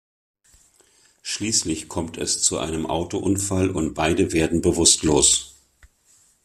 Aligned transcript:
Schließlich 1.21 1.87
kommt 1.87 2.17
es 2.17 2.41
zu 2.41 2.57
einem 2.57 2.87
Autounfall, 2.87 3.69
und 3.69 3.93
beide 3.93 4.33
werden 4.33 4.59
bewusstlos. 4.59 5.53